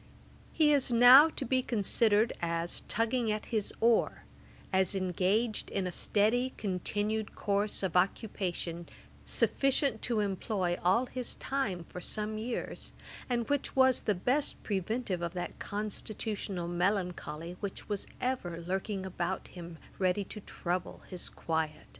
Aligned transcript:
Ætat 0.00 0.52
39.] 0.52 0.54
He 0.56 0.72
is 0.72 0.92
now 0.94 1.28
to 1.28 1.44
be 1.44 1.62
considered 1.62 2.32
as 2.40 2.80
'tugging 2.88 3.30
at 3.30 3.44
his 3.52 3.70
oar,' 3.82 4.22
as 4.72 4.94
engaged 4.94 5.68
in 5.68 5.86
a 5.86 5.92
steady 5.92 6.54
continued 6.56 7.34
course 7.34 7.82
of 7.82 7.94
occupation, 7.94 8.88
sufficient 9.26 10.00
to 10.00 10.20
employ 10.20 10.78
all 10.82 11.04
his 11.04 11.34
time 11.34 11.84
for 11.84 12.00
some 12.00 12.38
years; 12.38 12.92
and 13.28 13.46
which 13.50 13.76
was 13.76 14.00
the 14.00 14.14
best 14.14 14.56
preventive 14.62 15.20
of 15.20 15.34
that 15.34 15.58
constitutional 15.58 16.66
melancholy 16.66 17.58
which 17.60 17.90
was 17.90 18.06
ever 18.22 18.58
lurking 18.58 19.04
about 19.04 19.48
him, 19.48 19.76
ready 19.98 20.24
to 20.24 20.40
trouble 20.40 21.02
his 21.10 21.28
quiet. 21.28 21.98